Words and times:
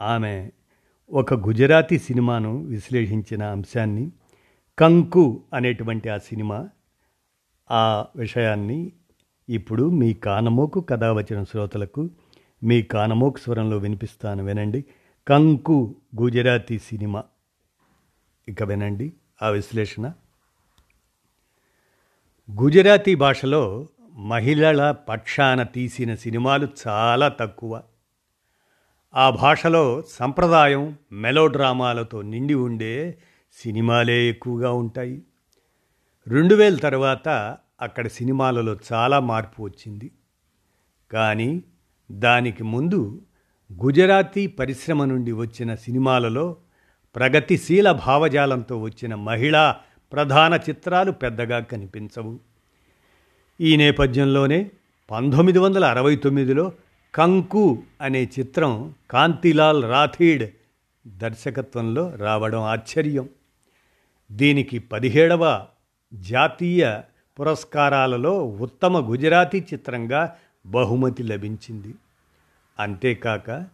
ఆమె 0.00 0.50
ఒక 1.10 1.34
గుజరాతీ 1.34 1.98
సినిమాను 1.98 2.62
విశ్లేషించిన 2.62 3.42
అంశాన్ని 3.42 4.12
కంకు 4.78 5.42
అనేటువంటి 5.54 6.08
ఆ 6.08 6.18
సినిమా 6.18 6.68
ఆ 7.70 8.06
విషయాన్ని 8.16 8.92
ఇప్పుడు 9.48 9.90
మీ 9.90 10.14
కానమోకు 10.14 10.80
కథ 10.80 11.04
వచ్చిన 11.04 11.44
శ్రోతలకు 11.44 12.10
మీ 12.62 12.82
కానమోకు 12.82 13.38
స్వరంలో 13.38 13.76
వినిపిస్తాను. 13.76 14.44
వినండి. 14.44 14.84
కంకు 15.28 15.96
గుజరాతీ 16.20 16.78
సినిమా. 16.78 17.24
ఇక 18.48 18.62
వినండి. 18.62 19.12
ఆ 19.42 19.48
విశ్లేషణ. 19.48 20.12
గుజరాతీ 22.62 23.14
భాషలో 23.14 23.88
మహిళల 24.12 24.90
పక్షాన 24.90 25.62
తీసిన 25.62 26.14
సినిమాలు 26.14 26.68
చాలా 26.88 27.28
తక్కువ. 27.28 27.82
ఆ 29.16 29.30
భాషలో 29.30 30.02
సంప్రదాయం 30.08 30.96
మెలోడ్రామాలతో 31.12 32.22
నిండి 32.22 32.54
ఉండే 32.54 33.18
సినిమాలే 33.52 34.28
ఎక్కువగా 34.28 34.72
ఉంటాయి. 34.72 35.22
రెండు 36.26 36.54
వేల 36.54 36.76
తర్వాత 36.76 37.28
అక్కడ 37.80 38.06
సినిమాలలో 38.06 38.76
చాలా 38.92 39.20
మార్పు 39.20 39.62
వచ్చింది. 39.62 40.10
కానీ 41.12 41.62
దానికి 42.10 42.64
ముందు 42.64 43.22
గుజరాతీ 43.72 44.46
పరిశ్రమ 44.46 45.04
నుండి 45.04 45.32
వచ్చిన 45.32 45.74
సినిమాలలో 45.74 46.56
ప్రగతిశీల 47.16 47.92
భావజాలంతో 47.92 48.78
వచ్చిన 48.78 49.14
మహిళా 49.14 49.76
ప్రధాన 50.12 50.54
చిత్రాలు 50.54 51.12
పెద్దగా 51.12 51.60
కనిపించవు. 51.60 52.40
ఈ 53.60 53.76
నేపథ్యంలోనే 53.76 54.70
పంతొమ్మిది 55.10 55.58
వందల 55.58 55.84
అరవై 55.84 56.16
తొమ్మిదిలో 56.16 56.72
కంకు 57.14 57.82
అనే 58.00 58.30
చిత్రం 58.38 58.94
కాంతిలాల్ 59.10 59.84
రాథీడ్ 59.84 60.50
దర్శకత్వంలో 61.06 62.14
రావడం 62.16 62.60
ఆశ్చర్యం. 62.60 63.28
దీనికి 64.32 64.78
పదిహేడవ 64.78 65.66
జాతీయ 66.14 67.00
పురస్కారాలలో 67.40 68.46
ఉత్తమ 68.46 69.12
గుజరాతీ 69.12 69.64
చిత్రంగా 69.72 70.36
బహుమతి 70.66 71.22
లభించింది. 71.22 71.94
అంతేకాక 72.78 73.66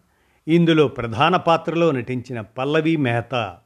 ఇందులో 0.49 0.89
ప్రధాన 0.89 1.37
పాత్రలో 1.37 1.91
నటించిన 1.91 2.41
పల్లవి 2.41 2.97
మెహతా 2.97 3.59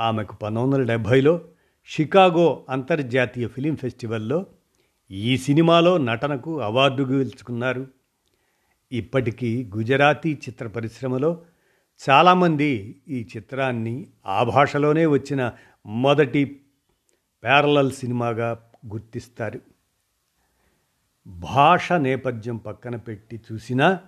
ఆమెకు 0.00 0.36
పంతొమ్మిది 0.36 0.80
వందల 0.80 0.92
డెబ్భైలో 0.92 1.40
షికాగో 1.88 2.64
అంతర్జాతీయ 2.70 3.48
ఫిలిం 3.48 3.76
ఫెస్టివల్లో 3.76 4.46
ఈ 5.10 5.36
సినిమాలో 5.36 5.98
నటనకు 5.98 6.60
అవార్డు 6.60 7.02
గెలుచుకున్నారు. 7.02 8.01
ఇప్పటికీ 8.92 9.70
గుజరాతీ 9.76 10.34
చిత్ర 10.34 10.66
పరిశ్రమలో 10.66 11.42
చాలామంది 12.10 13.00
ఈ 13.08 13.28
చిత్రాన్ని 13.36 14.06
ఆ 14.26 14.42
భాషలోనే 14.42 15.06
వచ్చిన 15.06 15.52
మొదటి 15.86 16.60
ప్యారలల్ 17.42 17.92
సినిమాగా 17.92 18.62
గుర్తిస్తారు. 18.86 19.60
భాష 21.26 21.92
నేపథ్యం 21.92 22.56
పక్కన 22.56 22.96
పెట్టి 22.96 23.40
చూసినా 23.52 24.00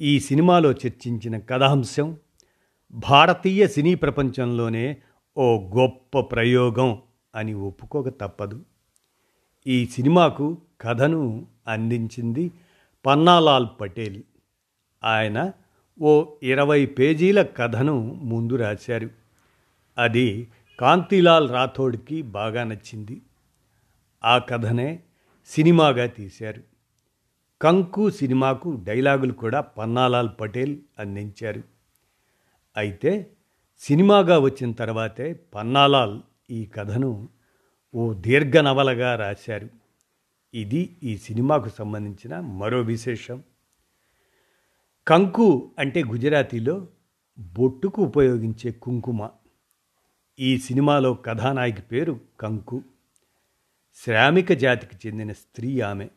ఈ 0.00 0.20
సినిమాలో 0.20 0.72
చర్చించిన 0.72 1.38
కథాంశం 1.38 2.16
భారతీయ 2.92 3.66
సినీ 3.66 3.94
ప్రపంచంలోనే 3.94 4.96
ఓ 5.38 5.58
గొప్ప 5.76 6.20
ప్రయోగం 6.20 7.02
అని 7.34 7.54
ఒప్పుకోక 7.54 8.08
తప్పదు. 8.08 8.64
ఈ 9.66 9.86
సినిమాకు 9.86 10.58
కథను 10.80 11.46
అందించింది 11.68 12.50
పన్నాలాల్ 13.06 13.66
పటేల్. 13.80 14.22
ఆయన 15.04 15.52
ఓ 16.00 16.24
ఇరవై 16.42 16.86
పేజీల 16.86 17.42
కథను 17.42 18.00
ముందు 18.02 18.56
రాశారు. 18.56 19.10
అది 19.98 20.48
కాంతిలాల్ 20.80 21.50
రాథోడ్కి 21.50 22.22
బాగా 22.22 22.64
నచ్చింది. 22.64 23.22
ఆ 24.24 24.38
కథనే 24.38 25.00
సినిమాగా 25.46 26.06
తీశారు. 26.06 26.62
కంకు 27.62 28.10
సినిమాకు 28.10 28.80
డైలాగులు 28.84 29.32
కూడా 29.32 29.60
పన్నాలాల్ 29.60 30.30
పటేల్ 30.40 30.76
అందించారు. 30.98 31.62
అయితే 32.76 33.30
సినిమాగా 33.78 34.38
వచ్చిన 34.38 34.72
తర్వాతే 34.72 35.32
పన్నాలాల్ 35.54 36.20
ఈ 36.50 36.66
కథను 36.66 37.28
ఓ 37.94 38.12
దీర్ఘ 38.12 38.56
నవలగా 38.56 39.16
రాశారు. 39.16 39.85
ఇది 40.54 40.96
ఈ 41.02 41.16
సినిమాకు 41.16 41.68
సంబంధించిన 41.68 42.40
మరో 42.40 42.80
విశేషం. 42.80 43.42
కంకు 45.06 45.70
అంటే 45.78 46.02
గుజరాతీలో 46.04 46.86
బొట్టుకు 47.38 48.02
ఉపయోగించే 48.02 48.72
కుంకుమ. 48.72 49.28
ఈ 50.38 50.58
సినిమాలో 50.58 51.14
కథానాయకి 51.14 51.82
పేరు 51.82 52.20
కంకు. 52.40 52.82
శ్రామిక 53.94 54.52
జాతికి 54.52 55.08
చెందిన 55.08 55.32
స్త్రీ 55.32 55.80
ఆమె. 55.80 56.08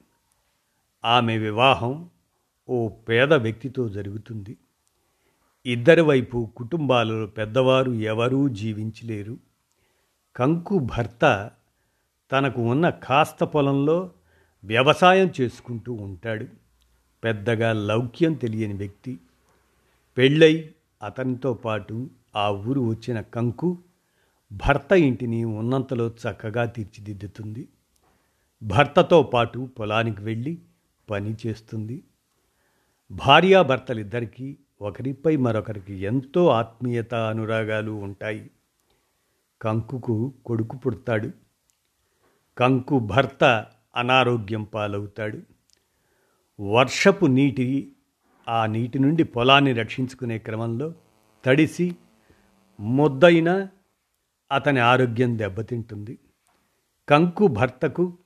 ఆమె 1.06 1.38
వివాహం 1.38 2.09
ఓ 2.69 2.88
పేద 2.88 3.34
వ్యక్తితో 3.34 3.89
జరుగుతుంది. 3.89 4.57
ఇద్దరి 5.66 6.01
వైపు 6.01 6.50
కుటుంబాలలో 6.56 7.25
పెద్దవారు 7.25 7.91
ఎవరూ 7.91 8.50
జీవించలేరు. 8.50 9.38
కంకు 10.35 10.79
భర్త 10.79 11.51
తనకు 12.31 12.62
ఉన్న 12.62 12.89
కాస్త 12.89 13.44
పొలంలో 13.44 14.12
వ్యవసాయం 14.63 15.31
చేసుకుంటూ 15.41 15.93
ఉంటాడు. 15.93 16.45
పెద్దగా 17.23 17.73
లౌక్యం 17.73 18.33
తెలియని 18.33 18.73
వ్యక్తి. 18.73 19.19
పెళ్ళై 20.17 20.71
అతనితో 21.03 21.53
పాటు 21.53 22.09
ఆ 22.35 22.49
ఊరు 22.49 22.81
వచ్చిన 22.81 23.21
కంకు 23.21 23.77
భర్త 24.51 24.93
ఇంటిని 24.93 25.43
ఉన్నంతలో 25.43 26.07
చక్కగా 26.07 26.65
తీర్చిదిద్దుతుంది. 26.65 27.67
భర్తతో 28.63 29.23
పాటు 29.23 29.69
పొలానికి 29.79 30.21
వెళ్ళి 30.21 30.59
పని 31.09 31.35
చేస్తుంది. 31.47 32.03
భార్యాభర్తలిద్దరికీ 33.11 34.57
ఒకరిపై 34.81 35.35
మరొకరికి 35.35 35.93
ఎంతో 35.93 36.47
ఆత్మీయత 36.47 37.13
అనురాగాలు 37.13 37.91
ఉంటాయి. 37.91 38.51
కంకుకు 39.61 40.33
కొడుకు 40.45 40.77
పుడతాడు. 40.77 41.31
కంకు 42.57 42.99
భర్త 42.99 43.65
అనారోగ్యం 43.95 44.63
పాలవుతాడు. 44.63 45.41
వర్షపు 46.61 47.25
నీటి 47.25 47.95
ఆ 48.50 48.66
నీటి 48.66 49.00
నుండి 49.00 49.23
పొలాన్ని 49.23 49.73
రక్షించుకునే 49.73 50.38
క్రమంలో 50.38 50.94
తడిసి 51.45 51.95
ముద్దైన 52.79 53.67
అతని 54.51 54.79
ఆరోగ్యం 54.79 55.38
దెబ్బతింటుంది. 55.38 56.19
కంకు 57.09 57.47
భర్తకు 57.47 58.17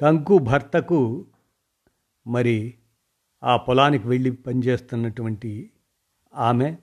కంకు 0.00 0.38
భర్తకు 0.38 1.26
మరి 2.26 2.74
ఆ 3.44 3.56
పొలానికి 3.56 4.08
వెళ్ళి 4.08 4.30
పనిచేస్తున్నటువంటి 4.30 5.70
ఆమె 6.34 6.76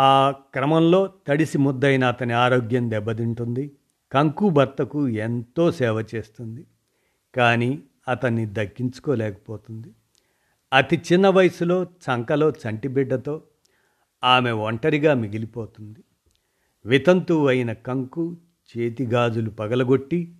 ఆ 0.00 0.30
క్రమంలో 0.30 1.12
తడిసి 1.26 1.58
ముద్దైన 1.58 2.04
అతని 2.04 2.32
ఆరోగ్యం 2.32 2.90
దెబ్బతింటుంది. 2.90 3.70
కంకు 4.12 4.48
భర్తకు 4.48 5.08
ఎంతో 5.08 5.72
సేవ 5.72 6.04
చేస్తుంది. 6.14 6.66
కానీ 7.34 7.82
అతన్ని 8.08 8.46
దక్కించుకోలేకపోతుంది. 8.52 9.88
అతి 10.72 11.02
చిన్న 11.12 11.28
వయసులో 11.28 11.84
చంకలో 11.84 12.50
చంటిబిడ్డతో 12.50 13.42
ఆమె 14.24 14.50
ఒంటరిగా 14.50 15.14
మిగిలిపోతుంది. 15.14 16.00
వితంతు 16.86 17.46
అయిన 17.46 17.72
కంకు 17.72 18.36
చేతి 18.70 19.06
గాజులు 19.06 19.50
పగలగొట్టి 19.50 20.34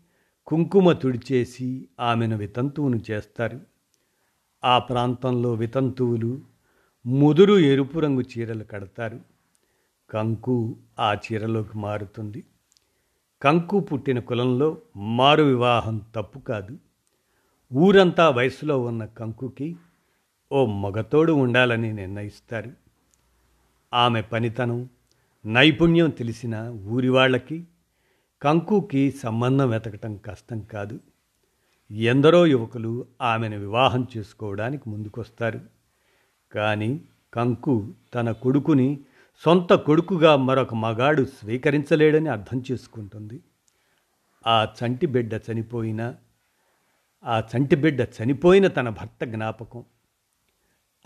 కుంకుమ 0.47 0.93
తుడిచేసి 0.93 1.89
ఆమెను 2.01 2.37
వితంతువును 2.37 3.01
చేస్తారు. 3.11 3.61
ఆ 4.65 4.79
ప్రాంతంలో 4.79 5.53
వితంతువులు 5.53 6.41
ముదురు 7.07 7.59
ఎరుపు 7.59 7.99
రంగు 7.99 8.21
చీరలు 8.21 8.65
కడతారు. 8.65 9.30
కంకు 10.11 10.77
ఆ 10.99 11.15
చీరలోకి 11.15 11.79
మారుతుంది. 11.79 12.45
కంకు 13.43 13.81
పుట్టిన 13.81 14.19
కులంలో 14.19 14.79
మారు 14.97 15.43
వివాహం 15.43 16.03
తప్పు 16.15 16.39
కాదు. 16.39 16.79
ఊరంతా 17.75 18.31
వయసులో 18.31 18.81
ఉన్న 18.81 19.05
కంకుకి 19.05 19.77
ఓ 20.53 20.67
మగతోడు 20.67 21.33
ఉండాలని 21.33 21.93
నిర్ణయిస్తారు. 21.93 22.73
ఆమె 23.95 24.23
పనితనం 24.23 24.89
నైపుణ్యం 25.47 26.11
తెలిసిన 26.11 26.69
ఊరి 26.69 27.09
వాళ్ళకి 27.09 27.65
కంకుకి 28.43 29.11
సంబంధం 29.11 29.71
వెతకటం 29.71 30.17
కష్టం 30.17 30.61
కాదు. 30.61 31.01
ఎందరో 31.91 32.47
యువకులు 32.47 33.07
ఆమెను 33.23 33.59
వివాహం 33.59 34.07
చేసుకోవడానికి 34.17 34.91
ముందుకొస్తారు. 34.91 35.61
కానీ 36.53 37.01
కంకు 37.35 37.93
తన 38.15 38.31
కొడుకుని 38.31 39.01
సొంత 39.45 39.73
కొడుకుగా 39.73 40.37
మరొక 40.37 40.75
మగాడు 40.75 41.25
స్వీకరించలేడని 41.25 42.29
అర్థం 42.29 42.65
చేసుకుంటుంది. 42.73 43.41
ఆ 44.47 44.69
చంటి 44.83 45.07
బిడ్డ 45.07 45.35
చనిపోయిన 45.35 46.15
ఆ 47.25 47.39
చంటి 47.39 47.77
బిడ్డ 47.77 48.01
చనిపోయిన 48.01 48.67
తన 48.67 48.89
భర్త 48.89 49.25
జ్ఞాపకం. 49.25 49.85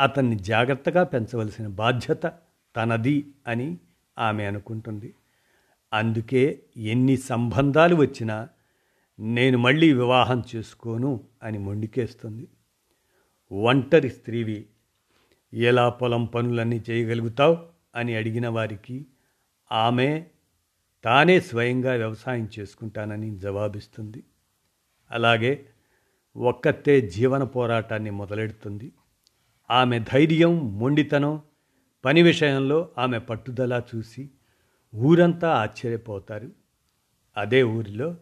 అతన్ని 0.00 0.38
జాగ్రత్తగా 0.38 1.02
పెంచవలసిన 1.02 1.66
బాధ్యత 1.66 2.32
తనది 2.76 3.26
అని 3.46 3.78
ఆమె 4.18 4.44
అనుకుంటుంది. 4.44 5.14
అందుకే 5.92 6.62
ఎన్ని 6.76 7.16
సంబంధాలు 7.16 7.94
వచ్చినా 7.96 8.48
నేను 9.18 9.58
మళ్ళీ 9.58 9.92
వివాహం 9.92 10.42
చేసుకోను 10.56 11.24
అని 11.42 11.58
మొండికేస్తుంది. 11.58 12.48
ఒంటరి 13.52 14.10
స్త్రీవి 14.10 14.66
ఎలా 15.54 15.88
పొలం 15.88 16.24
పనులన్నీ 16.24 16.82
చేయగలుగుతావు? 16.90 17.73
అని 17.94 18.16
అడిగిన 18.16 18.48
వారికి 18.48 19.06
ఆమె 19.72 20.24
తానే 21.04 21.40
స్వయంగా 21.40 21.92
వ్యవసాయం 21.94 22.48
చేసుకుంటానని 22.58 23.38
జవాబిస్తుంది. 23.38 24.24
అలాగే 25.10 25.66
ఒక్కతే 26.36 27.00
జీవన 27.00 27.44
పోరాటాన్ని 27.44 28.10
మొదలెడుతుంది. 28.10 28.92
ఆమె 29.70 29.98
ధైర్యం 29.98 30.78
మొండితనం 30.78 31.42
పని 32.04 32.22
విషయంలో 32.22 32.88
ఆమె 32.98 33.18
పట్టుదల 33.18 33.82
చూసి 33.96 34.30
ఊరంతా 34.94 35.54
ఆశ్చర్యపోతారు. 35.54 36.50
అదే 37.36 37.62
ఊరిలో 37.62 38.16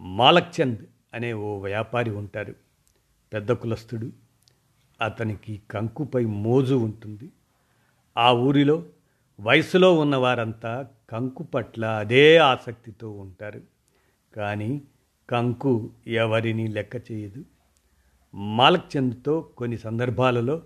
మాలక్చంద్ 0.00 0.86
అనే 1.14 1.32
ఓ 1.32 1.58
వ్యాపారి 1.58 2.10
ఉంటారు. 2.10 2.54
పెద్ద 3.32 3.52
కులస్తుడు. 3.52 4.12
అతనికి 5.00 5.62
కంకుపై 5.70 6.24
మోజు 6.24 6.74
ఉంటుంది. 6.74 7.30
ఆ 8.16 8.32
ఊరిలో 8.32 8.84
వయసులో 9.40 9.94
ఉన్నవారంతా 9.94 10.88
కంకు 11.10 11.42
పట్ల 11.42 11.84
అదే 11.84 12.36
ఆసక్తితో 12.36 13.10
ఉంటారు. 13.10 13.60
కానీ 14.36 14.82
కంకు 15.30 15.90
ఎవరిని 16.06 16.68
లెక్క 16.68 17.12
చేయదు. 17.12 17.44
మాలక్చంద్తో 18.34 19.40
కొన్ని 19.40 19.78
సందర్భాలలో 19.78 20.62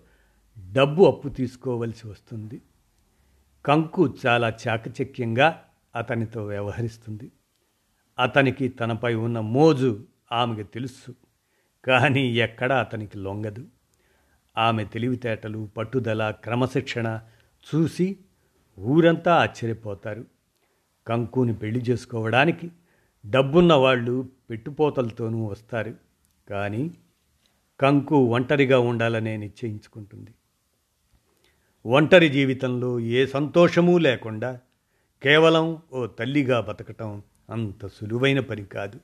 డబ్బు 0.73 1.05
అప్పు 1.05 1.29
తీసుకోవలసి 1.29 2.09
వస్తుంది. 2.09 2.61
కంకు 3.67 4.15
చాలా 4.27 4.53
చాకచక్యంగా 4.69 5.65
అతనితో 5.97 6.47
వ్యవహరిస్తుంది. 6.47 7.33
అతనికి 8.19 8.69
తనపై 8.69 9.15
ఉన్న 9.15 9.41
మోజు 9.41 10.05
ఆమెకు 10.33 10.69
తెలుసు. 10.69 11.15
కానీ 11.85 12.37
ఎక్కడా 12.37 12.81
అతనికి 12.81 13.19
లొంగదు. 13.19 13.67
ఆమె 14.59 14.85
తెలివితేటలు 14.85 15.71
పట్టుదల 15.77 16.31
క్రమశిక్షణ 16.31 17.21
చూసి 17.75 18.19
ఊరంతా 18.81 19.35
ఆశ్చర్యపోతారు. 19.35 20.25
కంకుని 21.07 21.55
పెళ్ళి 21.55 21.81
చేసుకోవడానికి 21.81 22.71
డబ్బున్న 23.27 23.75
వాళ్ళు 23.75 24.29
పెట్టుపోతలతోనూ 24.51 25.45
వస్తారు. 25.45 25.95
కానీ 26.51 26.91
కంకు 27.81 28.17
ఒంటరిగా 28.17 28.79
ఉండాలనే 28.79 29.37
నిశ్చయించుకుంటుంది. 29.37 30.31
ఒంటరి 31.87 32.29
జీవితంలో 32.29 33.01
ఏ 33.01 33.27
సంతోషమూ 33.27 33.99
లేకుండా 33.99 34.61
కేవలం 35.23 35.79
ఓ 35.93 36.07
తల్లిగా 36.07 36.61
బతకటం 36.61 37.23
అంత 37.51 37.87
సులువైన 37.87 38.41
పని 38.41 38.65
కాదు. 38.65 39.01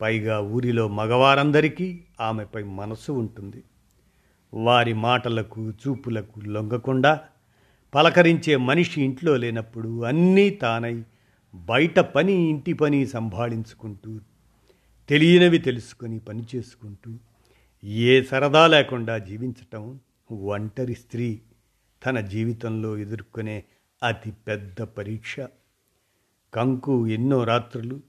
పైగా 0.00 0.40
ఊరిలో 0.40 0.88
మగవారందరికీ 0.88 2.04
ఆమెపై 2.20 2.62
మనసు 2.62 3.12
ఉంటుంది. 3.12 3.64
వారి 4.54 4.92
మాటలకు 4.92 5.70
చూపులకు 5.70 6.40
లొంగకుండా 6.40 7.20
పలకరించే 7.94 8.56
మనిషి 8.56 9.02
ఇంట్లో 9.02 9.36
లేనప్పుడు 9.36 10.04
అన్నీ 10.04 10.50
తానై 10.50 11.02
బయట 11.54 11.98
పని 11.98 12.32
ఇంటి 12.32 12.72
పని 12.72 13.06
సంభాళించుకుంటూ 13.06 14.20
తెలియనివి 15.08 15.58
తెలుసుకొని 15.58 16.18
పని 16.18 16.42
చేసుకుంటూ 16.56 17.18
ఏ 17.84 18.22
సరదా 18.22 18.66
లేకుండా 18.66 19.18
జీవించటం 19.18 20.00
ఒంటరి 20.32 20.94
స్త్రీ 20.94 21.40
తన 22.06 22.20
జీవితంలో 22.20 22.98
ఎదుర్కొనే 22.98 23.64
అతి 24.02 24.30
పెద్ద 24.30 24.82
పరీక్ష. 24.82 25.36
కంకు 26.54 27.06
ఎన్నో 27.06 27.44
రాత్రులు 27.44 28.00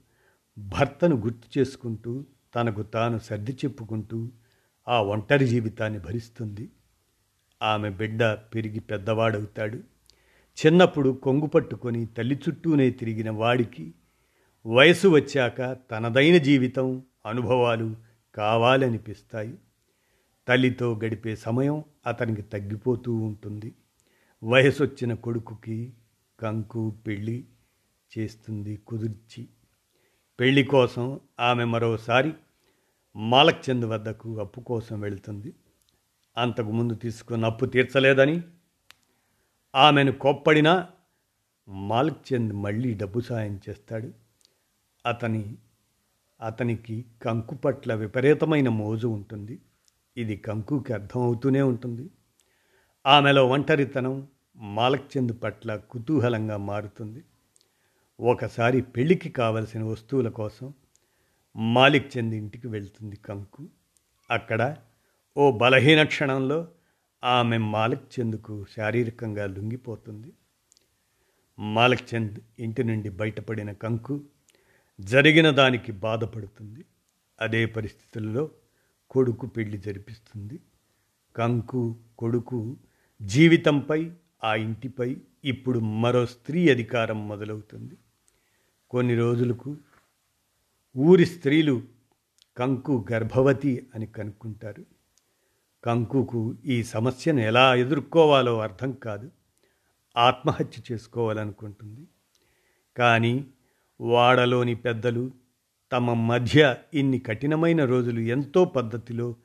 భర్తను 0.58 1.16
గుర్తు 1.16 1.58
చేసుకుంటూ 1.58 2.24
తనకు 2.54 2.82
తాను 2.82 3.18
సర్ది 3.18 3.52
చెప్పుకుంటూ 3.52 4.28
ఆ 4.88 5.02
ఒంటరి 5.02 5.46
జీవితాన్ని 5.46 5.98
భరిస్తుంది. 5.98 6.68
ఆమె 7.62 7.90
బిడ్డ 7.90 8.24
పెరిగి 8.24 8.80
పెద్దవాడవుతాడు. 8.80 9.76
చిన్నప్పుడు 10.58 11.10
కొంగు 11.10 11.46
పట్టుకొని 11.46 12.06
తల్లి 12.06 12.40
చుట్టూనే 12.48 12.90
తిరిగిన 12.90 13.30
వాడికి 13.30 13.94
వయసు 14.66 15.08
వచ్చాక 15.08 15.76
తనదైన 15.90 16.36
జీవితం 16.38 17.02
అనుభవాలు 17.26 17.96
కావాలనిపిస్తాయి. 18.34 19.54
తల్లితో 20.48 21.00
గడిపే 21.04 21.36
సమయం 21.36 21.84
అతనికి 22.06 22.42
తగ్గిపోతూ 22.42 23.14
ఉంటుంది. 23.14 23.74
వయసొచ్చిన 24.44 25.14
కొడుకుకి 25.14 25.92
కంకు 26.40 26.96
పెళ్ళి 27.06 27.44
చేస్తుంది 28.18 28.76
కుదిర్చి. 28.76 29.48
పెళ్ళి 30.40 30.62
కోసం 30.62 31.20
ఆమె 31.40 31.64
మరోసారి 31.64 32.32
మాలక్చంద్ 33.16 33.86
వద్దకు 33.86 34.38
అప్పు 34.38 34.60
కోసం 34.60 35.00
వెళుతుంది. 35.00 35.54
అంతకుముందు 36.36 36.94
తీసుకున్న 36.94 37.44
అప్పు 37.44 37.66
తీర్చలేదని 37.66 38.42
ఆమెను 39.74 40.12
కోప్పడినా 40.12 40.88
మాలక్చంద్ 41.68 42.52
మళ్ళీ 42.52 42.94
డబ్బు 42.94 43.20
సాయం 43.20 43.60
చేస్తాడు. 43.68 44.12
అతని 45.06 45.56
అతనికి 46.40 47.04
కంకు 47.22 47.54
పట్ల 47.54 47.94
విపరీతమైన 47.94 48.68
మోజు 48.68 49.06
ఉంటుంది. 49.06 49.58
ఇది 50.16 50.36
కంకుకి 50.36 50.92
అర్థమవుతూనే 50.92 51.62
ఉంటుంది. 51.62 52.10
ఆమెలో 53.06 53.46
ఒంటరితనం 53.46 54.26
మాలక్చంద్ 54.56 55.42
పట్ల 55.42 55.76
కుతూహలంగా 55.76 56.56
మారుతుంది. 56.56 57.24
ఒకసారి 58.20 58.80
పెళ్ళికి 58.80 59.28
కావలసిన 59.28 59.82
వస్తువుల 59.82 60.28
కోసం 60.28 60.72
మాలిక్ 61.56 62.18
చంద్ 62.18 62.34
ఇంటికి 62.34 62.68
వెళ్తుంది 62.68 63.16
కంకు. 63.16 63.68
అక్కడ 64.30 64.76
ఓ 65.38 65.50
బలహీన 65.50 66.02
క్షణంలో 66.02 66.68
ఆమె 67.24 67.58
మాలిక్ 67.58 68.20
చంద్కు 68.20 68.66
శారీరకంగా 68.76 69.46
లొంగిపోతుంది. 69.46 70.32
మాలిక్ 71.58 72.14
చంద్ 72.14 72.38
ఇంటి 72.58 72.84
నుండి 72.84 73.08
బయటపడిన 73.08 73.72
కంకు 73.72 74.24
జరిగిన 75.00 75.50
దానికి 75.50 75.92
బాధపడుతుంది. 75.92 76.84
అదే 77.40 77.66
పరిస్థితుల్లో 77.66 78.50
కొడుకు 79.10 79.46
పెళ్ళి 79.46 79.78
జరిపిస్తుంది. 79.78 80.60
కంకు 81.36 81.96
కొడుకు 82.18 82.76
జీవితంపై 83.22 84.10
ఆ 84.44 84.54
ఇంటిపై 84.54 85.16
ఇప్పుడు 85.44 85.78
మరో 85.78 86.26
స్త్రీ 86.26 86.68
అధికారం 86.68 87.28
మొదలవుతుంది. 87.28 87.94
కొన్ని 88.90 89.14
రోజులకు 89.14 89.76
ఊరి 90.96 91.26
స్త్రీలు 91.26 91.82
కంకు 92.56 93.06
గర్భవతి 93.12 93.86
అని 93.94 94.06
కనుక్కుంటారు. 94.06 94.97
కంకుకు 95.84 96.56
ఈ 96.66 96.82
సమస్యను 96.82 97.40
ఎలా 97.40 97.74
ఎదుర్కోవాలో 97.74 98.60
అర్థం 98.60 98.92
కాదు. 98.92 99.30
ఆత్మహత్య 100.16 100.82
చేసుకోవాలనుకుంటుంది. 100.92 102.06
కానీ 102.96 103.44
వాడలోని 104.00 104.74
పెద్దలు 104.74 105.30
తమ 105.92 106.12
మధ్య 106.12 106.76
ఇన్ని 106.94 107.18
కఠినమైన 107.18 107.84
రోజులు 107.84 108.20
ఎంతో 108.20 108.64
పద్ధతిలో 108.64 109.36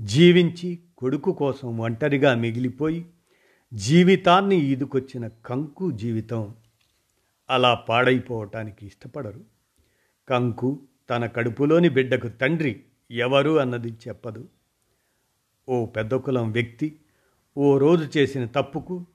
జీవించి 0.00 0.78
కొడుకు 0.98 1.32
కోసం 1.32 1.78
ఒంటరిగా 1.78 2.34
మిగిలిపోయి 2.34 3.06
జీవితాన్ని 3.74 4.56
ఈదుకొచ్చిన 4.56 5.28
కంకు 5.28 5.90
జీవితం 5.90 6.54
అలా 7.50 7.74
పాడైపోవటానికి 7.74 8.86
ఇష్టపడరు. 8.86 9.44
కంకు 10.28 10.82
తన 11.10 11.26
కడుపులోని 11.26 11.88
బిడ్డకు 11.88 12.28
తండ్రి 12.28 12.80
ఎవరు 13.10 13.60
అన్నది 13.60 13.88
చెప్పదు. 14.08 14.48
ఓ 15.68 15.86
పెద్ద 15.86 16.14
కులం 16.14 16.52
వ్యక్తి 16.52 17.00
ఓ 17.56 17.78
రోజు 17.78 18.18
చేసిన 18.18 18.46
తప్పుకు 18.46 19.06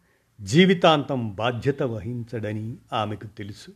జీవితాంతం 0.42 1.36
బాధ్యత 1.36 1.84
వహించడని 1.84 2.78
ఆమెకు 2.94 3.28
తెలుసు. 3.28 3.72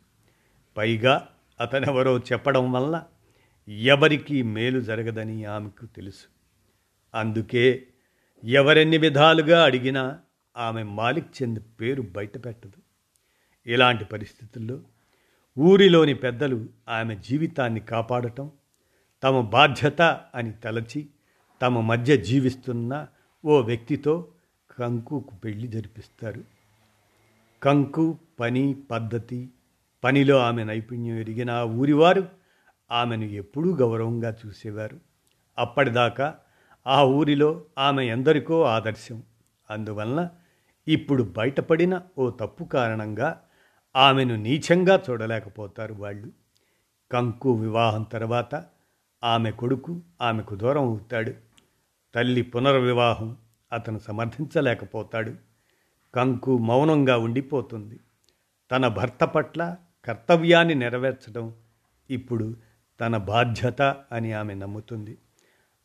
పైగా 0.77 1.27
అతనెవరో 1.60 2.19
చెప్పడం 2.19 2.72
వల్ల 2.72 3.03
ఎవరికీ 3.67 4.41
మేలు 4.41 4.79
జరగదని 4.79 5.46
ఆమెకు 5.46 5.86
తెలుసు. 5.86 6.27
అందుకే 7.15 7.88
ఎవరెన్ని 8.43 8.98
విధాలుగా 8.98 9.63
అడిగినా 9.63 10.19
ఆమె 10.57 10.84
మాలిక్ 10.84 11.43
చంద్ 11.43 11.60
పేరు 11.81 12.01
బయటపెట్టదు. 12.01 12.77
ఇలాంటి 13.67 14.05
పరిస్థితుల్లో 14.05 14.81
ఊరిలోని 15.60 16.13
పెద్దలు 16.13 16.69
ఆమె 16.89 17.15
జీవితాన్ని 17.15 17.79
కాపాడటం 17.79 18.51
తమ 19.24 19.41
బాధ్యత 19.41 20.01
అని 20.36 20.51
తలచి 20.51 21.07
తమ 21.61 21.81
మధ్య 21.81 22.17
జీవిస్తున్న 22.17 23.07
ఓ 23.45 23.61
వ్యక్తితో 23.61 24.27
కంకుకు 24.79 25.35
పెళ్ళి 25.35 25.67
జరిపిస్తారు. 25.67 26.43
కంకు 27.63 28.17
పని 28.39 28.75
పద్ధతి 28.91 29.49
పనిలో 30.03 30.37
ఆమె 30.37 30.63
నైపుణ్యం 30.63 31.17
ఎరిగిన 31.17 31.51
ఆ 31.51 31.63
ఊరివారు 31.63 32.27
ఆమెను 32.91 33.23
ఎప్పుడూ 33.23 33.75
గౌరవంగా 33.75 34.35
చూసేవారు. 34.45 34.99
అప్పటిదాకా 35.57 36.35
ఆ 36.87 37.03
ఊరిలో 37.03 37.61
ఆమె 37.77 38.05
ఎందరికో 38.05 38.61
ఆదర్శం. 38.63 39.23
అందువలన 39.69 40.29
ఇప్పుడు 40.87 41.23
బయటపడిన 41.23 42.01
ఓ 42.17 42.29
తప్పు 42.29 42.63
కారణంగా 42.63 43.41
ఆమెను 43.95 44.35
నీచంగా 44.35 45.03
చూడలేకపోతారు 45.09 45.93
వాళ్ళు. 45.93 46.31
కంకు 47.11 47.51
వివాహం 47.51 48.03
తర్వాత 48.03 48.65
ఆమె 49.23 49.51
కొడుకు 49.51 50.01
ఆమెకు 50.21 50.55
దూరం 50.55 50.83
అవుతాడు. 50.83 51.47
తల్లి 52.17 52.41
పునర్వివాహం 52.41 53.38
అతను 53.74 54.00
సమర్థించలేకపోతాడు. 54.00 55.33
కంకు 56.15 56.57
మౌనంగా 56.57 57.17
ఉండిపోతుంది. 57.17 58.00
తన 58.71 58.88
భర్త 58.88 59.24
పట్ల 59.24 59.75
కర్తవ్యాన్ని 60.05 60.75
నెరవేర్చడం 60.75 61.53
ఇప్పుడు 62.09 62.55
తన 63.00 63.17
బాధ్యత 63.17 63.81
అని 64.12 64.33
ఆమె 64.33 64.53
నమ్ముతుంది. 64.53 65.17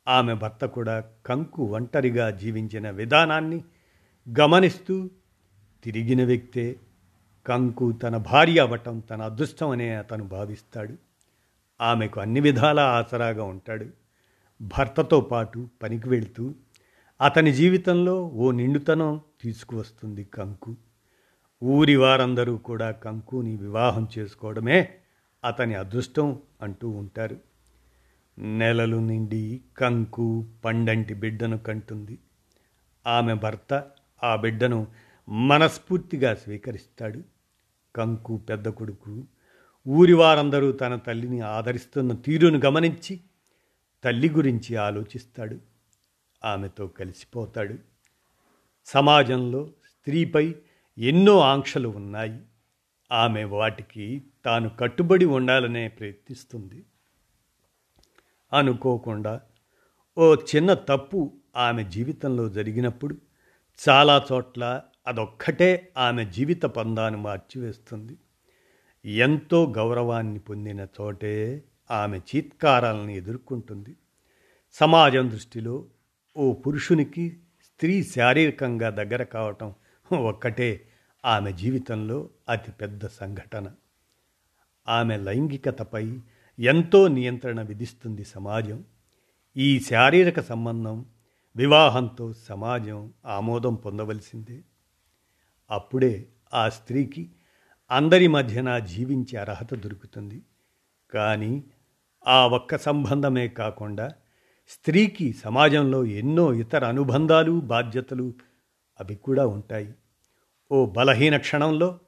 ఆమె 0.08 0.34
భర్త 0.34 0.64
కూడా 0.64 1.04
కంకు 1.26 1.64
ఒంటరిగా 1.64 2.30
జీవించిన 2.30 2.90
విధానాన్ని 2.90 3.64
గమనిస్తూ 4.40 5.10
తిరిగిన 5.84 6.24
వ్యక్తే 6.24 6.76
కంకు 7.46 7.92
తన 7.92 8.16
భార్య 8.16 8.60
అవ్వటం 8.60 9.00
తన 9.00 9.22
అదృష్టం 9.22 9.70
అనే 9.70 9.94
అతను 9.94 10.24
భావిస్తాడు. 10.24 10.94
ఆమెకు 11.80 12.20
అన్ని 12.20 12.40
విధాలా 12.40 12.84
ఆసరాగా 12.84 13.44
ఉంటాడు. 13.44 14.01
భర్తతో 14.62 15.20
పాటు 15.20 15.68
పనికి 15.82 16.08
వెళ్తూ 16.08 16.54
అతని 17.20 17.52
జీవితంలో 17.52 18.26
ఓ 18.26 18.50
నిండుతనం 18.50 19.20
తీసుకువస్తుంది 19.42 20.24
కంకు. 20.24 20.76
ఊరి 21.62 21.96
వారందరూ 21.96 22.56
కూడా 22.56 22.90
కంకుని 22.90 23.56
వివాహం 23.56 24.08
చేసుకోవడమే 24.18 24.88
అతని 25.44 25.74
అదృష్టం 25.74 26.38
అంటూ 26.62 26.88
ఉంటారు. 26.88 27.36
నెలలు 28.38 28.96
నిండి 28.96 29.60
కంకు 29.78 30.46
పండంటి 30.64 31.14
బిడ్డను 31.14 31.58
కంటుంది. 31.58 32.18
ఆమె 33.06 33.34
భర్త 33.34 33.90
ఆ 34.24 34.36
బిడ్డను 34.36 34.86
మనస్ఫూర్తిగా 35.28 36.34
స్వీకరిస్తాడు. 36.34 37.22
కంకు 37.96 38.36
పెద్ద 38.36 38.68
కొడుకు. 38.68 39.24
ఊరి 39.88 40.12
వారందరూ 40.12 40.72
తన 40.72 40.96
తల్లిని 40.96 41.40
ఆదరిస్తున్న 41.40 42.12
తీరును 42.12 42.60
గమనించి 42.64 43.20
తల్లి 44.04 44.30
గురించి 44.30 44.76
ఆలోచిస్తాడు. 44.76 45.58
ఆమెతో 46.44 46.86
కలిసిపోతాడు. 46.86 47.78
సమాజంలో 48.84 49.66
స్త్రీపై 49.66 50.54
ఎన్నో 50.98 51.40
ఆంక్షలు 51.40 51.88
ఉన్నాయి. 51.88 52.40
ఆమె 53.12 53.44
వాటికి 53.44 54.22
తాను 54.44 54.68
కట్టుబడి 54.68 55.24
ఉండాలనే 55.24 55.88
ప్రయత్నిస్తుంది. 55.88 56.84
అనుకోకుండా 58.52 59.40
ఓ 60.18 60.34
చిన్న 60.34 60.74
తప్పు 60.74 61.32
ఆమె 61.56 61.84
జీవితంలో 61.84 62.48
జరిగినప్పుడు 62.48 63.16
చాలా 63.88 64.26
చోట్ల 64.32 64.82
అదొక్కటే 65.06 65.92
ఆమె 65.96 66.24
జీవిత 66.24 66.62
పందాను 66.62 67.18
మార్చివేస్తుంది. 67.18 68.16
ఎంతో 69.04 69.72
గౌరవాన్ని 69.76 70.38
పొందిన 70.38 70.80
చోటే 70.80 71.64
ఆమె 71.92 72.18
చీత్కారాలను 72.18 73.10
ఎదుర్కొంటుంది. 73.10 73.96
సమాజం 74.72 75.30
దృష్టిలో 75.30 75.86
ఓ 76.36 76.52
పురుషునికి 76.52 77.38
స్త్రీ 77.64 78.04
శారీరకంగా 78.04 78.90
దగ్గర 78.90 79.22
కావటం 79.22 79.74
ఒక్కటే 80.12 80.88
ఆమె 81.24 81.52
జీవితంలో 81.52 82.30
అతిపెద్ద 82.48 83.06
సంఘటన. 83.06 83.70
ఆమె 84.88 85.16
లైంగికతపై 85.16 86.18
ఎంతో 86.58 87.08
నియంత్రణ 87.08 87.62
విధిస్తుంది 87.62 88.24
సమాజం. 88.24 88.84
ఈ 89.56 89.80
శారీరక 89.80 90.40
సంబంధం 90.40 91.06
వివాహంతో 91.56 92.32
సమాజం 92.32 93.12
ఆమోదం 93.26 93.74
పొందవలసిందే. 93.74 94.60
అప్పుడే 95.70 96.26
ఆ 96.54 96.68
స్త్రీకి 96.68 97.30
అందరి 97.90 98.28
మధ్యన 98.28 98.78
జీవించే 98.78 99.38
అర్హత 99.38 99.74
దొరుకుతుంది. 99.74 100.42
కానీ 101.10 101.64
ఆ 102.26 102.46
ఒక్క 102.46 102.76
సంబంధమే 102.76 103.48
కాకుండా 103.48 104.10
స్త్రీకి 104.68 105.32
సమాజంలో 105.32 106.04
ఎన్నో 106.04 106.54
ఇతర 106.54 106.84
అనుబంధాలు 106.84 107.60
బాధ్యతలు 107.60 108.34
అవి 109.00 109.14
కూడా 109.14 109.46
ఉంటాయి. 109.46 109.94
ఓ 110.72 110.86
బలహీన 110.86 111.36
క్షణంలో 111.36 111.98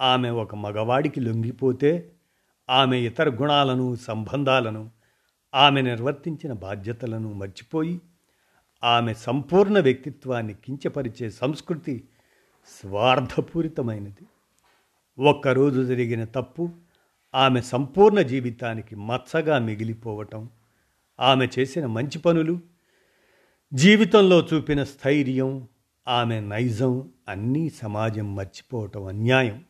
ఆమె 0.00 0.30
ఒక 0.30 0.54
మగవాడికి 0.54 1.20
లొంగిపోతే 1.20 2.12
ఆమె 2.70 2.98
ఇతర 2.98 3.28
గుణాలను 3.28 3.96
సంబంధాలను 3.96 4.90
ఆమె 5.54 5.82
నిర్వర్తించిన 5.82 6.52
బాధ్యతలను 6.52 7.32
మర్చిపోయి 7.32 8.00
ఆమె 8.84 9.14
సంపూర్ణ 9.14 9.80
వ్యక్తిత్వాన్ని 9.80 10.54
కించపరిచే 10.54 11.30
సంస్కృతి 11.30 12.04
స్వార్థపూరితమైనది. 12.66 14.24
ఒక్కరోజు 15.18 15.82
జరిగిన 15.82 16.24
తప్పు 16.24 16.70
ఆమె 17.34 17.60
సంపూర్ణ 17.60 18.20
జీవితానికి 18.20 18.96
మచ్చగా 18.96 19.58
మిగిలిపోవటం 19.58 20.48
ఆమె 21.20 21.48
చేసిన 21.58 21.86
మంచి 21.86 22.18
పనులు 22.18 22.60
జీవితంలో 23.74 24.48
చూపిన 24.54 24.84
స్థైర్యం 24.84 25.68
ఆమె 26.08 26.40
నైజం 26.40 27.10
అన్నీ 27.28 27.70
సమాజం 27.70 28.36
మర్చిపోవటం 28.36 29.04
అన్యాయం. 29.04 29.64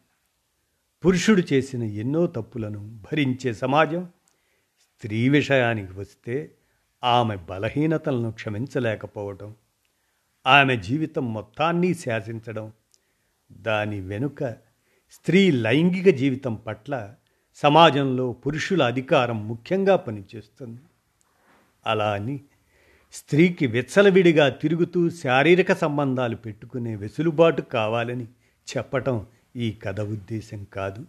పురుషుడు 1.05 1.43
చేసిన 1.53 1.83
ఎన్నో 1.83 2.27
తప్పులను 2.27 2.99
భరించే 2.99 3.55
సమాజం 3.55 4.05
స్త్రీ 4.81 5.29
విషయానికి 5.29 5.93
వస్తే 5.93 6.55
ఆమె 7.05 7.37
బలహీనతలను 7.37 8.31
క్షమించలేకపోవటం 8.31 9.55
ఆమె 10.47 10.77
జీవితం 10.77 11.35
మొత్తాన్ని 11.35 11.95
శాసించడం 11.95 12.73
దాని 13.53 14.01
వెనుక 14.01 14.45
స్త్రీ 15.11 15.51
లైంగిక 15.51 16.17
జీవితం 16.17 16.55
పట్ల 16.55 17.15
సమాజంలో 17.55 18.33
పురుషుల 18.33 18.83
అధికారం 18.83 19.49
ముఖ్యంగా 19.49 19.97
పనిచేస్తుంది. 19.97 20.81
అలా 21.87 22.13
అని 22.13 22.41
స్త్రీకి 23.13 23.67
విచ్చలవిడిగా 23.67 24.49
తిరుగుతూ 24.49 25.11
శారీరక 25.11 25.73
సంబంధాలు 25.73 26.37
పెట్టుకునే 26.37 26.97
వెసులుబాటు 26.97 27.63
కావాలని 27.63 28.25
చెప్పటం 28.77 29.27
ఈ 29.57 29.73
కథ 29.73 30.01
ఉద్దేశం 30.01 30.65
కాదు. 30.65 31.07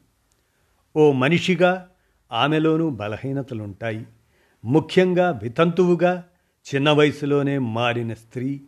ఓ 0.95 1.11
మనిషిగా 1.11 1.89
ఆమెలోనూ 2.31 2.89
బలహీనతలుంటాయి. 2.89 4.07
ముఖ్యంగా 4.65 5.31
వితంతువుగా 5.31 6.23
చిన్న 6.75 6.91
వయసులోనే 6.91 7.57
మారిన 7.57 8.13
స్త్రీ 8.13 8.61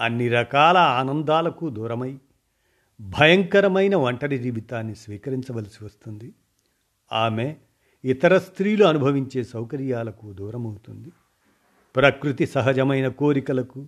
అన్ని 0.00 0.28
రకాల 0.28 0.76
ఆనందాలకు 0.76 1.68
దూరమై 1.68 2.18
భయంకరమైన 3.00 3.94
ఒంటరి 3.94 4.38
జీవితాన్ని 4.38 4.94
స్వీకరించవలసి 4.94 5.84
వస్తుంది. 5.84 6.32
ఆమె 7.12 7.56
ఇతర 8.04 8.38
స్త్రీలు 8.38 8.84
అనుభవించే 8.84 9.44
సౌకర్యాలకు 9.44 10.32
దూరమవుతుంది. 10.32 11.12
ప్రకృతి 11.96 12.46
సహజమైన 12.46 13.08
కోరికలకు 13.08 13.86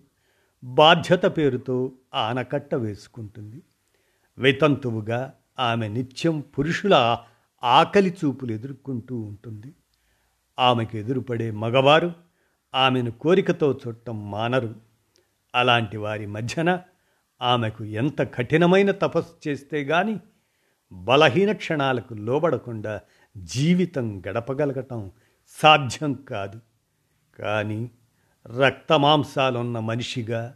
బాధ్యత 0.65 1.25
పేరుతో 1.25 1.93
ఆనకట్ట 2.15 2.75
వేసుకుంటుంది. 2.75 3.63
వితంతువుగా 4.39 5.35
ఆమె 5.59 5.89
నిత్యం 5.89 6.41
పురుషుల 6.41 7.19
ఆకలి 7.65 8.17
చూపులు 8.25 8.53
ఎదుర్కొంటూ 8.53 9.17
ఉంటుంది. 9.17 9.75
ఆమెకు 10.59 10.97
ఎదురుపడే 10.97 11.51
మగవారు 11.51 12.13
ఆమెను 12.75 13.11
కోరికతో 13.11 13.81
చుట్టం 13.89 14.31
మానరు. 14.31 14.75
అలాంటి 15.55 15.97
వారి 15.97 16.27
మధ్యన 16.27 16.81
ఆమెకు 17.43 17.85
ఎంత 17.85 18.23
కఠినమైన 18.23 18.91
తపస్సు 18.91 19.49
చేస్తే 19.49 19.85
గాని 19.85 20.21
బలహీన 20.93 21.53
క్షణాలకు 21.53 22.15
లోబడకుండా 22.15 23.01
జీవితం 23.37 24.23
గడపగలగటం 24.29 25.11
సాధ్యం 25.49 26.13
కాదు. 26.15 26.61
కానీ 27.39 27.91
రక్తమాంసాలున్న 28.47 29.79
మనిషిగా 29.79 30.55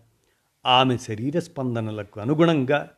ఆమె 0.66 0.96
శరీర 0.96 1.38
స్పందనలకు 1.38 2.20
అనుగుణంగా 2.20 2.90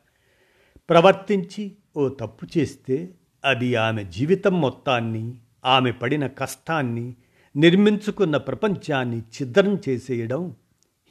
ప్రవర్తించి 0.89 1.75
ఓ 1.97 2.09
తప్పు 2.09 2.47
చేస్తే 2.57 3.13
అది 3.45 3.75
ఆమె 3.75 4.03
జీవితం 4.03 4.61
మొత్తాన్ని 4.61 5.37
ఆమె 5.65 5.91
పడిన 5.91 6.27
కష్టాన్ని 6.27 7.15
నిర్మించుకున్న 7.55 8.37
ప్రపంచాన్ని 8.37 9.19
ఛిద్రం 9.19 9.79
చేసేయడం 9.89 10.55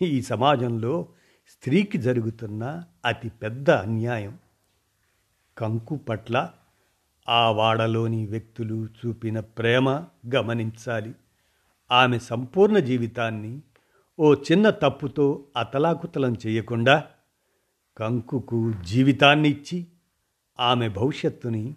ఈ 0.02 0.22
సమాజంలో 0.22 1.08
స్త్రీకి 1.48 1.98
జరుగుతున్న 1.98 2.84
అతి 3.04 3.28
పెద్ద 3.28 3.70
అన్యాయం. 3.70 4.38
కంకు 5.58 5.96
పట్ల 5.96 6.50
ఆ 7.28 7.50
వాడలోని 7.50 8.26
వ్యక్తులు 8.26 8.86
చూపిన 8.86 9.40
ప్రేమ 9.40 10.04
గమనించాలి. 10.34 11.14
ఆమె 11.92 12.18
సంపూర్ణ 12.18 12.78
జీవితాన్ని 12.78 13.62
ఓ 14.18 14.34
చిన్న 14.34 14.70
తప్పుతో 14.70 15.44
అతలాకుతలం 15.56 16.36
చేయకుండా 16.46 17.04
కంకుకు 17.96 18.72
జీవితాన్ని 18.72 19.48
ఇచ్చి 19.48 19.86
ఆమె 20.60 20.88
భవిష్యత్తుని 20.88 21.74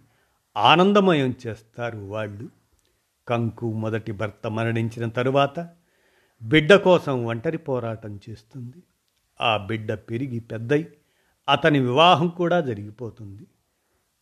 ఆనందమయం 0.57 1.33
చేస్తారు 1.47 1.97
వాళ్ళు. 1.97 2.49
కంకు 3.27 3.73
మొదటి 3.73 4.11
భర్త 4.11 4.47
మరణించిన 4.47 5.09
తరువాత 5.09 5.69
బిడ్డ 6.43 6.75
కోసం 6.75 7.25
ఒంటరి 7.25 7.57
పోరాటం 7.57 8.19
చేస్తుంది. 8.29 8.83
ఆ 9.41 9.57
బిడ్డ 9.57 9.93
పెరిగి 9.93 10.39
పెద్దై 10.39 10.87
అతని 11.49 11.79
వివాహం 11.79 12.27
కూడా 12.27 12.61
జరిగిపోతుంది. 12.61 13.47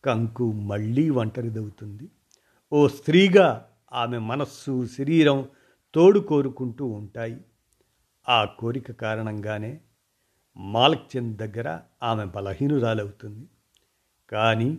కంకు 0.04 0.52
మళ్ళీ 0.52 1.10
ఒంటరిదవుతుంది. 1.10 2.08
ఓ 2.72 2.88
స్త్రీగా 2.88 3.68
ఆమె 3.92 4.18
మనస్సు 4.18 4.86
శరీరం 4.86 5.48
తోడు 5.94 6.20
కోరుకుంటూ 6.20 6.86
ఉంటాయి. 6.86 7.40
ఆ 8.28 8.44
కోరిక 8.44 8.92
కారణంగానే 8.92 9.80
మాలక్చంద్ 10.56 11.36
దగ్గర 11.36 11.80
ఆమె 12.02 12.24
బలహీనురాలవుతుంది. 12.24 13.46
కానీ 14.30 14.78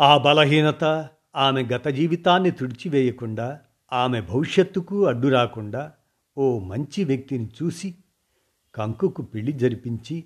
ఆ 0.00 0.18
బలహీనత 0.18 1.08
ఆమె 1.36 1.62
గత 1.62 1.88
జీవితాన్ని 1.88 2.50
తుడిచివేయకుండా 2.50 3.60
ఆమె 3.92 4.20
భవిష్యత్తుకు 4.20 5.06
అడ్డు 5.06 5.28
రాకుండా 5.28 5.92
ఓ 6.38 6.58
మంచి 6.58 7.04
వ్యక్తిని 7.04 7.50
చూసి 7.62 7.94
కంకుకు 8.74 9.22
పెళ్ళి 9.22 9.52
జరిపించి 9.52 10.24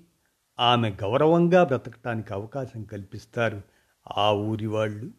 ఆమె 0.59 0.89
గౌరవంగా 0.89 1.63
బ్రతకటానికి 1.63 2.33
అవకాశం 2.33 2.83
కల్పిస్తారు. 2.83 3.61
ఆ 4.17 4.31
ఊరి 4.31 4.67
వాళ్ళు. 4.67 5.11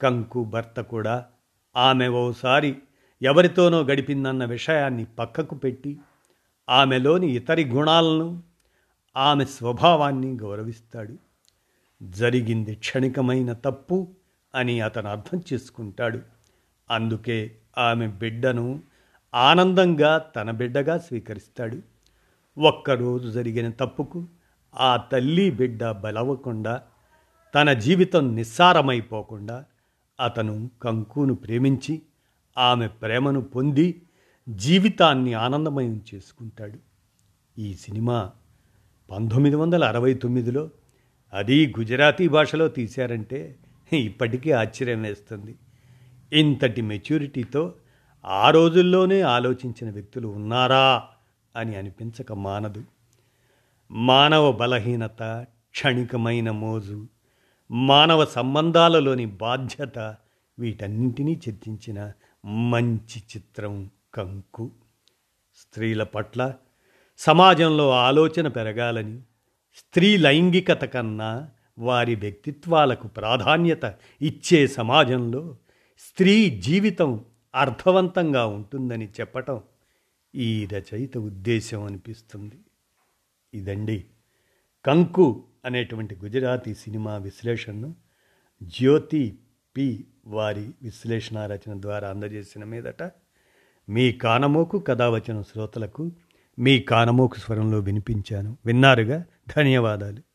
కంకు 0.00 0.44
భర్త 0.44 0.80
కూడా 0.80 1.26
ఆమె 1.76 2.08
ఓసారి 2.08 2.76
ఎవరితోనో 3.22 3.82
గడిపిందన్న 3.82 4.44
విషయాన్ని 4.44 5.04
పక్కకు 5.04 5.54
పెట్టి 5.54 5.98
ఆమెలోని 6.68 7.30
ఇతరి 7.30 7.64
గుణాలను 7.64 8.42
ఆమె 9.16 9.44
స్వభావాన్ని 9.44 10.36
గౌరవిస్తాడు. 10.36 11.16
జరిగింది 12.02 12.74
క్షణికమైన 12.74 13.52
తప్పు 13.52 14.08
అని 14.54 14.80
అతను 14.80 15.08
అర్థం 15.08 15.42
చేసుకుంటాడు. 15.52 16.20
అందుకే 16.90 17.56
ఆమె 17.78 18.08
బిడ్డను 18.08 18.80
ఆనందంగా 19.34 20.18
తన 20.18 20.50
బిడ్డగా 20.50 20.98
స్వీకరిస్తాడు. 20.98 21.78
ఒక్కరోజు 22.58 23.28
జరిగిన 23.28 23.70
తప్పుకు 23.70 24.26
ఆ 24.74 24.96
తల్లి 24.96 25.50
బిడ్డ 25.50 25.90
బలవకుండా 25.90 26.82
తన 27.54 27.72
జీవితం 27.72 28.34
నిస్సారమైపోకుండా 28.34 29.64
అతను 30.20 30.70
కంకును 30.82 31.34
ప్రేమించి 31.34 32.02
ఆమె 32.58 32.88
ప్రేమను 32.88 33.40
పొంది 33.40 34.02
జీవితాన్ని 34.48 35.34
ఆనందమయం 35.34 36.02
చేసుకుంటాడు. 36.14 36.78
ఈ 37.60 37.74
సినిమా 37.74 38.30
పంతొమ్మిది 39.10 39.56
వందల 39.56 39.84
అరవై 39.84 40.14
తొమ్మిదిలో 40.14 40.70
అది 41.32 41.74
గుజరాతీ 41.78 42.28
భాషలో 42.28 42.68
తీశారంటే 42.68 43.56
ఇప్పటికీ 43.92 44.50
ఆశ్చర్యం 44.50 45.02
వేస్తుంది. 45.02 45.54
ఇంతటి 46.32 46.82
మెచ్యూరిటీతో 46.82 47.74
ఆ 48.24 48.50
రోజుల్లోనే 48.50 49.20
ఆలోచించిన 49.20 49.90
వ్యక్తులు 49.90 50.28
ఉన్నారా 50.28 51.02
అని 51.56 51.76
అనిపించక 51.76 52.32
మానదు. 52.32 52.84
మానవ 53.90 54.52
బలహీనత 54.52 55.46
క్షణికమైన 55.70 56.50
మోజు 56.50 57.06
మానవ 57.72 58.24
సంబంధాలలోని 58.24 59.26
బాధ్యత 59.26 60.16
వీటన్నింటినీ 60.58 61.40
చర్చించిన 61.48 62.12
మంచి 62.44 63.22
చిత్రం 63.36 63.90
కంకు. 64.14 64.70
స్త్రీల 65.54 66.02
పట్ల 66.02 66.54
సమాజంలో 67.18 67.90
ఆలోచన 67.90 68.48
పెరగాలని 68.48 69.18
స్త్రీ 69.74 70.16
లైంగికత 70.16 70.84
కన్నా 70.84 71.50
వారి 71.78 72.14
వ్యక్తిత్వాలకు 72.14 73.08
ప్రాధాన్యత 73.08 73.94
ఇచ్చే 74.22 74.66
సమాజంలో 74.66 75.56
స్త్రీ 75.98 76.50
జీవితం 76.50 77.24
అర్థవంతంగా 77.54 78.46
ఉంటుందని 78.46 79.08
చెప్పటం 79.20 79.62
ఈ 80.34 80.66
రచయిత 80.66 81.18
ఉద్దేశం 81.18 81.84
అనిపిస్తుంది. 81.84 82.58
ఇదండి 83.54 84.04
కంకు 84.86 85.44
అనేటువంటి 85.64 86.16
గుజరాతీ 86.24 86.74
సినిమా 86.74 87.16
విశ్లేషణను 87.16 87.94
జ్యోతి 88.62 89.38
పి 89.76 90.06
వారి 90.26 90.70
విశ్లేషణ 90.82 91.46
రచన 91.46 91.80
ద్వారా 91.80 92.10
అందజేసిన 92.10 92.64
మీదట 92.64 93.02
మీ 93.88 94.12
కానమోకు 94.12 94.78
కథావచన 94.78 95.42
శ్రోతలకు 95.42 96.12
మీ 96.58 96.78
కానమోకు 96.78 97.38
స్వరంలో 97.38 97.78
వినిపించాను. 97.78 98.56
విన్నారుగా? 98.66 99.24
ధన్యవాదాలు. 99.56 100.31